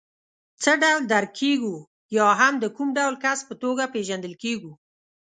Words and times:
څه 0.63 0.71
ډول 0.83 1.01
درک 1.13 1.31
کېږو 1.41 1.75
یا 2.17 2.27
هم 2.39 2.53
د 2.59 2.65
کوم 2.75 2.89
ډول 2.97 3.15
کس 3.23 3.39
په 3.49 3.53
توګه 3.63 3.91
پېژندل 3.93 4.33
کېږو. 4.43 4.71